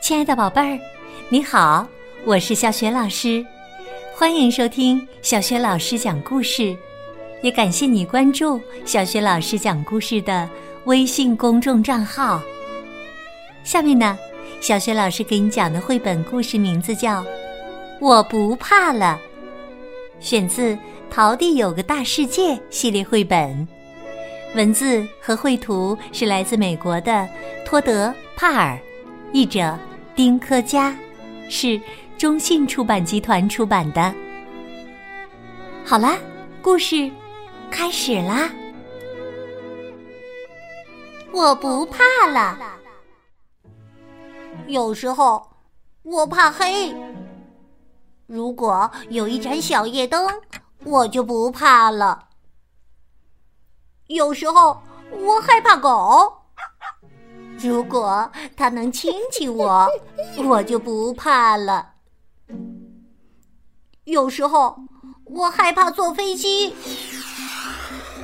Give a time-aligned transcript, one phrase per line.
[0.00, 0.80] 亲爱的宝贝儿，
[1.28, 1.86] 你好，
[2.24, 3.44] 我是小雪老师，
[4.14, 6.74] 欢迎收听小雪老师讲故事，
[7.42, 10.48] 也感谢你关注小雪老师讲故事的
[10.84, 12.40] 微信公众账号。
[13.64, 14.16] 下面呢，
[14.60, 17.22] 小雪老师给你讲的绘本故事名字叫
[18.00, 19.20] 《我不怕了》，
[20.24, 20.74] 选自
[21.10, 23.66] 《桃地有个大世界》系列绘本，
[24.54, 27.28] 文字和绘图是来自美国的
[27.66, 28.78] 托德·帕尔，
[29.32, 29.76] 译者。
[30.18, 30.98] 丁科家
[31.48, 31.80] 是
[32.18, 34.12] 中信出版集团出版的。
[35.86, 36.18] 好啦，
[36.60, 37.08] 故事
[37.70, 38.50] 开始啦！
[41.30, 42.58] 我不怕了。
[44.66, 45.48] 有时候
[46.02, 46.92] 我怕黑，
[48.26, 50.28] 如果有一盏小夜灯，
[50.82, 52.30] 我就不怕了。
[54.08, 54.82] 有时候
[55.12, 56.37] 我害怕狗。
[57.60, 59.88] 如果他能亲亲我，
[60.46, 61.86] 我就不怕了。
[64.04, 64.76] 有时候
[65.24, 66.72] 我害怕坐飞机，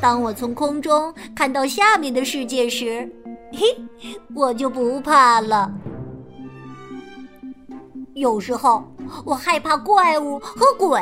[0.00, 3.08] 当我从空中看到下面的世界时，
[3.52, 3.76] 嘿，
[4.34, 5.70] 我就不怕了。
[8.14, 8.82] 有时候
[9.24, 11.00] 我害怕怪物和鬼，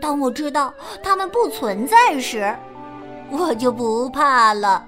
[0.00, 2.56] 当我知道他们不存在时，
[3.30, 4.86] 我就不怕了。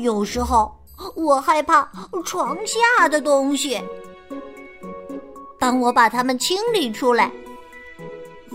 [0.00, 0.74] 有时候
[1.14, 1.90] 我害怕
[2.24, 3.80] 床下的东西，
[5.58, 7.30] 当我把它们清理出来，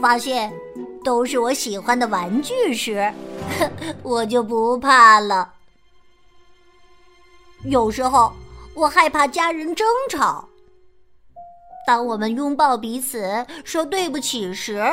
[0.02, 0.52] 发现
[1.04, 3.14] 都是我喜欢的玩具时，
[4.02, 5.54] 我就不怕了。
[7.66, 8.32] 有时候
[8.74, 10.48] 我害怕家人争吵，
[11.86, 14.84] 当我们拥抱彼此说对不起时，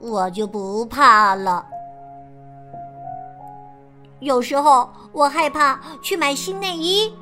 [0.00, 1.66] 我就不怕了。
[4.20, 7.12] 有时候我害怕去买新内衣，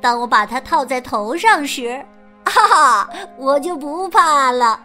[0.00, 2.04] 当我把它套在头上时，
[2.44, 4.80] 哈哈，我就不怕了。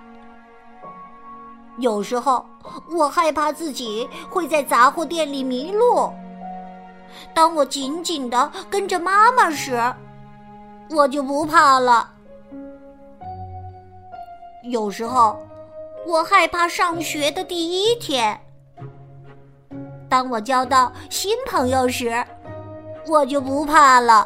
[1.80, 2.46] 有时候
[2.90, 6.10] 我害怕自己会在杂货店里迷路，
[7.34, 9.82] 当我紧紧的跟着妈妈时，
[10.90, 12.12] 我就不怕了。
[14.64, 15.38] 有时候
[16.06, 18.40] 我害怕上学的第一天。
[20.16, 22.26] 当我交到新朋友时，
[23.06, 24.26] 我就不怕了。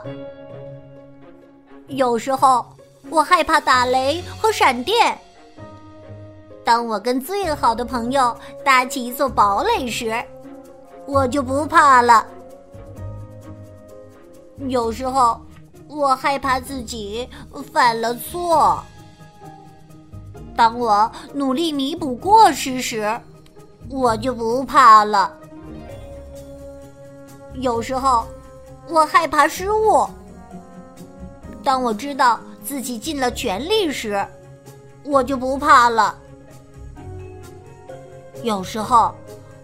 [1.88, 2.64] 有时候
[3.10, 5.18] 我害怕打雷和闪电。
[6.64, 10.24] 当我跟最好的朋友搭起一座堡垒时，
[11.08, 12.24] 我就不怕了。
[14.68, 15.42] 有时候
[15.88, 17.28] 我害怕自己
[17.74, 18.80] 犯了错。
[20.56, 23.20] 当我努力弥补过失时，
[23.90, 25.36] 我就不怕了。
[27.56, 28.28] 有时候，
[28.88, 30.08] 我害怕失误。
[31.64, 34.26] 当我知道自己尽了全力时，
[35.04, 36.18] 我就不怕了。
[38.44, 39.14] 有时候，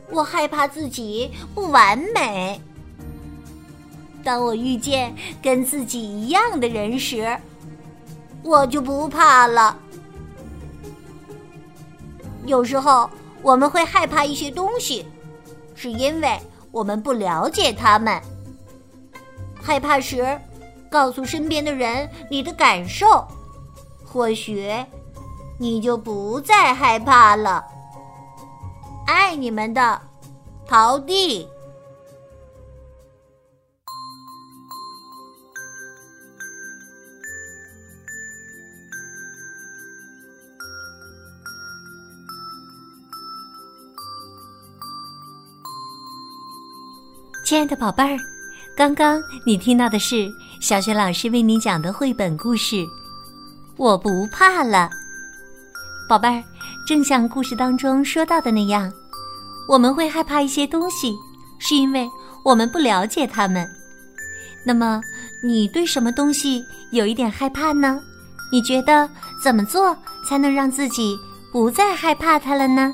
[0.09, 2.59] 我害怕自己不完美。
[4.23, 7.37] 当我遇见跟自己一样的人时，
[8.43, 9.77] 我就不怕了。
[12.45, 13.09] 有时候，
[13.41, 15.05] 我们会害怕一些东西，
[15.75, 16.37] 是因为。
[16.75, 18.21] 我们不了解他们，
[19.63, 20.37] 害怕时，
[20.91, 23.25] 告诉身边的人你的感受，
[24.05, 24.69] 或许
[25.57, 27.63] 你就不再害怕了。
[29.07, 30.01] 爱你们的，
[30.67, 31.47] 陶弟。
[47.45, 48.17] 亲爱的宝贝儿，
[48.75, 50.27] 刚刚你听到的是
[50.59, 52.77] 小雪老师为你讲的绘本故事
[53.77, 54.89] 《我不怕了》。
[56.09, 56.43] 宝贝儿，
[56.87, 58.91] 正像故事当中说到的那样，
[59.69, 61.13] 我们会害怕一些东西，
[61.59, 62.09] 是因为
[62.43, 63.69] 我们不了解它们。
[64.65, 64.99] 那么，
[65.43, 68.01] 你对什么东西有一点害怕呢？
[68.51, 69.07] 你觉得
[69.43, 69.95] 怎么做
[70.27, 71.15] 才能让自己
[71.51, 72.91] 不再害怕它了呢？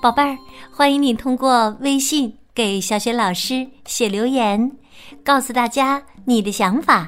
[0.00, 0.38] 宝贝儿，
[0.70, 2.32] 欢迎你通过微信。
[2.56, 4.72] 给小雪老师写留言，
[5.22, 7.06] 告诉大家你的想法。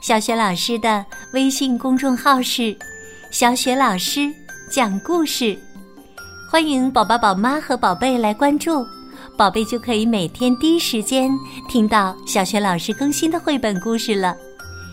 [0.00, 2.78] 小雪老师的微信公众号是
[3.32, 4.32] “小雪老师
[4.70, 5.58] 讲故事”，
[6.48, 8.86] 欢迎宝宝、宝妈和宝贝来关注，
[9.36, 11.28] 宝贝就可以每天第一时间
[11.68, 14.36] 听到小雪老师更新的绘本故事了，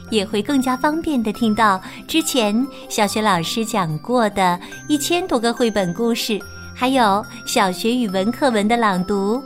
[0.10, 6.40] 也会更加方便的听到之前小雪老师讲过的一千多个绘本故事，
[6.76, 9.40] 还有小学语文课文的朗读。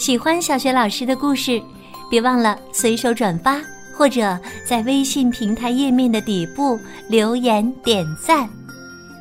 [0.00, 1.60] 喜欢小学老师的故事，
[2.08, 3.60] 别忘了随手转发，
[3.94, 6.80] 或者在微信平台页面的底部
[7.10, 8.48] 留言点赞。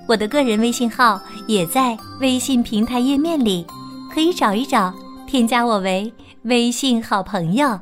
[0.07, 3.67] 我的个人微信号也在微信平台页面里，
[4.09, 4.93] 可以找一找，
[5.27, 6.11] 添加我为
[6.43, 7.77] 微信好朋友，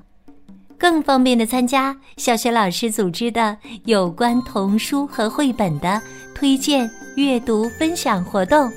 [0.75, 3.55] 更方便的参加小雪老师组织的
[3.85, 6.01] 有关童书和绘本的
[6.33, 8.67] 推荐阅读分享活动。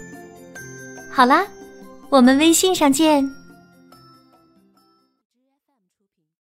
[1.10, 1.42] 好啦，
[2.10, 3.39] 我们微信上见。